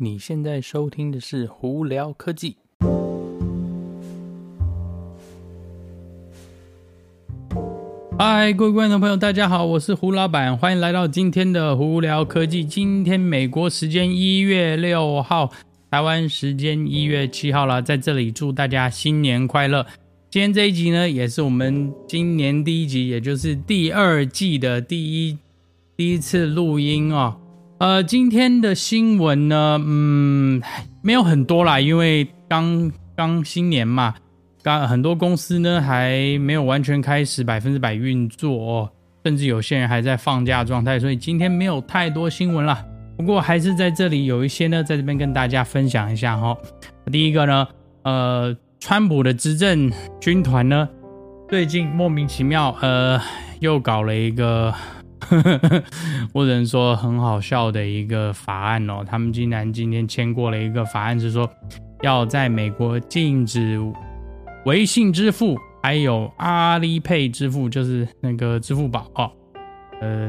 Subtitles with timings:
[0.00, 2.58] 你现在收听的是胡聊科技。
[8.16, 12.64] 嗨，各位观众朋友，大家好，我是胡老板，欢迎来到今天的胡聊科技。
[12.64, 15.50] 今天美国时间一月六号，
[15.90, 19.84] 台湾时间一月七号了，在这里祝大家新年快乐。
[20.30, 25.38] 今天这一集呢，也是我们今年第一集，也就是第二季的第一
[25.96, 27.40] 第一次录音哦。
[27.78, 30.60] 呃，今天的新闻呢，嗯，
[31.00, 34.14] 没有很多啦，因为刚刚新年嘛。
[34.64, 38.90] 刚很多公司呢还没有完全开始百分之百运作哦，
[39.24, 42.84] 甚至有些人还在放假状态，所以今天没有太多新闻了。
[43.16, 46.56] 不过还是在这里有一些呢，在这边跟大家分享一下哈。
[47.12, 47.68] 第一个呢，
[48.02, 49.88] 呃，川普的执政
[50.20, 50.88] 军团呢，
[51.48, 53.20] 最近莫名其妙呃
[53.60, 54.74] 又搞了一个，
[55.30, 55.82] 呵呵
[56.32, 59.04] 我只能说很好笑的一个法案哦。
[59.06, 61.48] 他们竟然今天签过了一个法案，是说
[62.02, 63.80] 要在美国禁止。
[64.64, 69.30] 微信支付还有阿里 Pay 支付，就是那个支付宝哦，
[70.02, 70.28] 呃，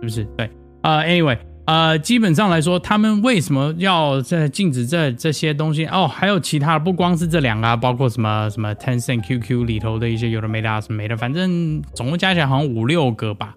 [0.00, 0.24] 是不是？
[0.36, 0.50] 对，
[0.82, 5.86] 呃，Anyway，呃，基本上来说，他们为什么要在禁止这这些东西？
[5.86, 13.54] 哦，还有其他的，不光是这两个，啊包括什么什么 Tencent QQ 里头的一些有的没的啊什么没的，反正总共加起来好像五六个吧。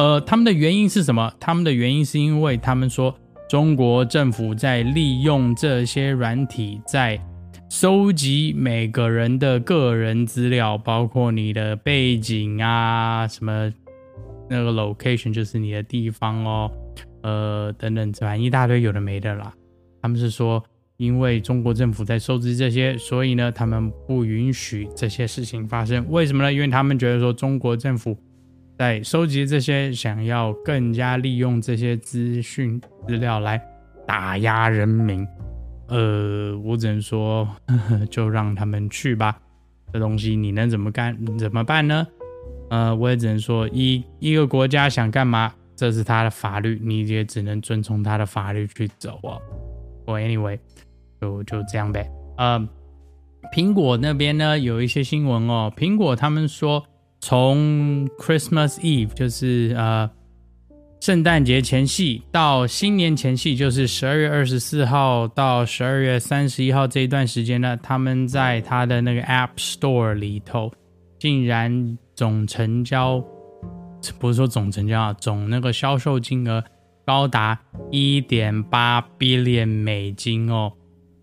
[0.00, 1.30] 呃，他们的原因是什么？
[1.38, 3.14] 他们的原因是因为他们说
[3.50, 7.20] 中国政府在利用这些软体在。
[7.68, 13.70] 收集每个人的个人资料，包括你的背景啊，什么
[14.48, 16.70] 那个 location 就是你的地方哦，
[17.22, 19.52] 呃，等等，反正一大堆有的没的啦。
[20.02, 20.64] 他们是说，
[20.96, 26.04] 因为中国政府在收集这些，所以呢，他们不允许这些事情发生。
[26.08, 26.52] 为什么呢？
[26.52, 28.18] 因为他们觉得说，中国政府
[28.80, 33.62] 在收集这些，想要更加利用这些资讯资料来
[34.06, 35.28] 打压人民。
[35.88, 39.38] 呃，我只能说呵呵， 就让他们去吧。
[39.92, 41.14] 这东西你能怎么干？
[41.36, 42.06] 怎么办呢？
[42.70, 49.38] 呃，我也只能说，一一个国家想干嘛，这是他的法律，你也只能遵从他的法律去走哦。
[50.06, 50.58] 我 anyway，
[51.20, 52.10] 就就这样呗。
[52.38, 52.58] 呃，
[53.54, 55.70] 苹果那边呢，有一些新闻哦。
[55.76, 56.82] 苹果他们说，
[57.20, 60.10] 从 Christmas Eve 就是呃。
[61.02, 70.70] 圣诞节前夕到新年前夕，就是十二月二十四号到十二月三十一号这一段时间呢，他们在他的那个 App Store 里头，
[71.18, 73.18] 竟然总成交，
[74.18, 76.62] 不是说总成交啊，总那个销售金额
[77.06, 77.58] 高达
[77.90, 80.70] 一点八 billion 美金哦，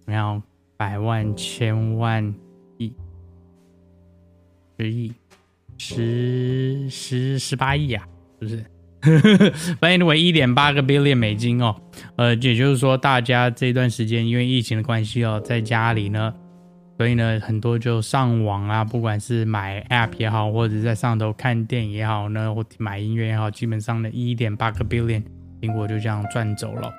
[0.08, 0.42] 然后
[0.76, 2.34] 百万、千万、
[2.80, 2.92] 亿、
[4.80, 5.14] 十亿、
[5.78, 8.04] 十十十八亿啊，
[8.42, 8.66] 是不是？
[9.80, 11.74] 反正为一点八个 billion 美金哦，
[12.18, 16.34] 呃，也就是说，大家这段时间因为疫情的关系哦，在家里呢，
[16.98, 25.24] 所以呢，很多就上网啊，不管是买 app 也好，或者在上头看电影也好呢，或买音乐也好，基本上呢，一点八个 billion，
[25.62, 26.92] 苹果就这样赚走了。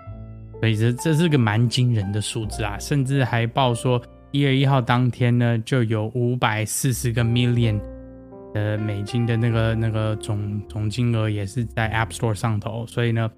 [0.61, 4.01] 所以这这是个蛮惊人的数字啊，甚至还报说
[4.31, 7.79] 一月一号当天呢，就有五百四十个 million。
[8.55, 13.31] 呃，美金的那个那个总总金额也是在 App Store 上头，所以呢，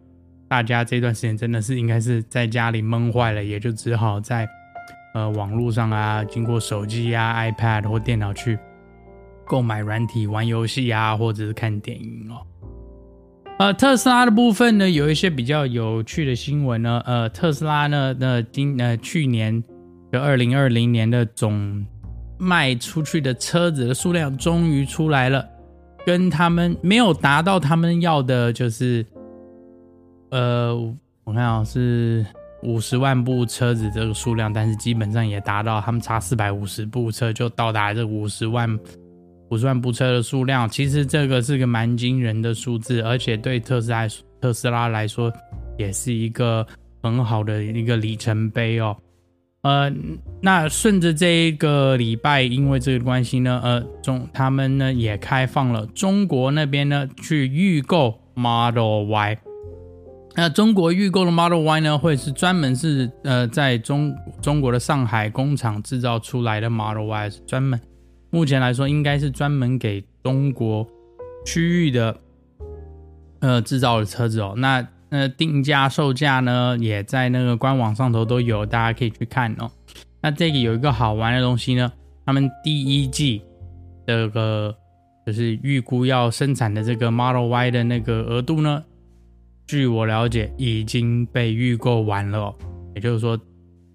[0.48, 4.48] 大家这段时间真的是应该是在家里闷坏了，也就只好在
[5.15, 8.59] 呃网络上啊，经过手机啊、iPad 或电脑去
[9.44, 12.47] 购买软体玩游戏啊，或者是看电影哦。
[13.59, 17.03] 呃，特斯拉的部分呢，有一些比较有趣的新闻呢。
[17.04, 19.62] 呃，特斯拉呢，那今呃去年
[20.10, 21.84] 的二零二零年的总
[22.41, 25.47] 卖出去的车子的数量终于出来了，
[26.06, 29.05] 跟他们没有达到他们要的，就是，
[30.31, 30.75] 呃，
[31.25, 32.25] 我看啊是
[32.62, 38.66] 五十万部车子这个数量，但是基本上也达到，他们差四百五十部车就到达这五十万
[39.51, 40.66] 五十万部车的数量。
[40.66, 44.09] 其实这个是个蛮惊人的数字，而且对特斯拉
[44.41, 45.31] 特斯拉来说
[45.77, 46.66] 也是一个
[47.03, 48.97] 很好的一个里程碑哦。
[49.62, 49.92] 呃，
[50.41, 59.39] 那顺着这一个礼拜，因为这个关系呢，呃，中他们呢也开放了中国那边呢去预购 Model Y。
[60.36, 67.78] 那中国预购的 Model Y 呢，会是专门是呃在中中国的上海工厂制造出来的 Model Y，是专门
[68.30, 70.86] 目前来说应该是专门给中国
[71.45, 72.16] 区域的
[73.41, 74.54] 呃制造的车子哦。
[74.56, 79.71] 那那定价售价呢，也在那个官网上头都有，大家可以去看哦。
[80.22, 81.92] 那这个有一个好玩的东西呢，
[82.24, 83.42] 他们第一季
[84.07, 84.74] 这个
[85.27, 88.84] 就是预估要生产的这个 Model Y 的那个额度呢，
[89.66, 92.54] 据我了解已经被预购完了。
[92.95, 93.39] 也就是说，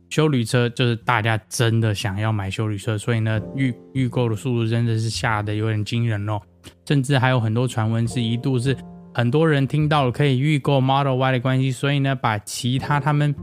[0.09, 6.39] 修旅车就是大家真的想要买修旅车，所以呢，预预购的速度真的是下得有点惊人哦。
[6.87, 8.75] 甚至还有很多传闻是一度是
[9.15, 13.33] 很多人听到了可以预购 Model Y 的关系，所以呢，把其他他们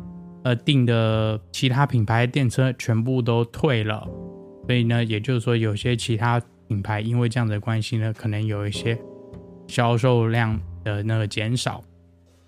[0.44, 4.06] 呃订的其他品牌电车全部都退了。
[4.66, 6.38] 所以呢，也就是说，有些其他
[6.68, 8.98] 品牌因为这样的关系呢，可能有一些
[9.66, 11.82] 销售量的那个减少。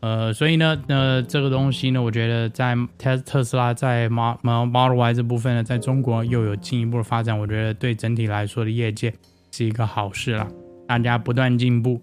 [0.00, 9.10] 呃，所以呢，呃，这个东西呢，我觉得在特特斯拉在 Model Y 这部分呢，在中国又有进一步的发展，我觉得对整体来说的业界
[9.50, 10.46] 是一个好事啦。
[10.86, 11.98] 大家不断进步，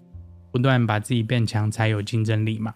[0.52, 2.74] 不断把自己变强，才有竞争力嘛。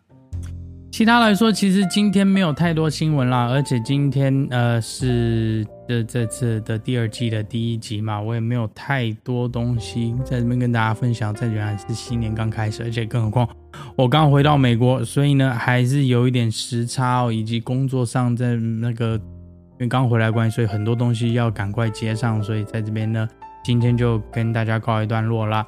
[0.90, 11.34] 其他来说，其实今天没有太多新闻啦，而且今天呃是这这次的第二季的第一集嘛，我也没有太多东西在这边跟大家分享。
[11.34, 13.46] 这原来是新年刚开始，而且更何况。
[13.94, 23.28] 我刚回到美国，所以呢还是有一点时差哦，以及工作上在那个因为刚回来关系，所以很多东西要赶快接上，所以在这边呢，
[23.62, 25.66] 今天就跟大家告一段落啦。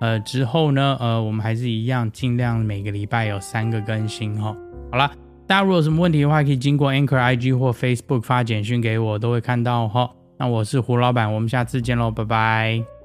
[0.00, 4.56] 呃，之后呢，呃，我们还是一样，尽量每个礼拜有三个更新哈。
[4.90, 5.10] 好啦，
[5.46, 10.10] 大家如果有什么问题的话，可以经过 Anchor IG 或 Facebook 发简讯给我，都会看到哈。
[10.38, 12.99] 那我是胡老板，我们下次见喽，拜拜。